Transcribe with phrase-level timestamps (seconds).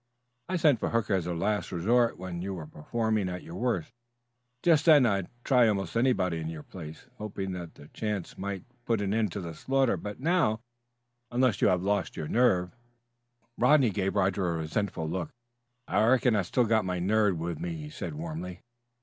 [0.49, 3.93] "I sent for Hooker as a last resort when you were performing at your worst.
[4.63, 8.99] Just then I'd tried almost anybody in your place, hoping that the change might put
[8.99, 10.59] an end to the slaughter; but now,
[11.29, 12.75] unless you have lost your nerve"
[13.59, 15.29] Rodney gave Roger a resentful look.
[15.87, 18.61] "I reckon I've still got my nerve with me," he said warmly.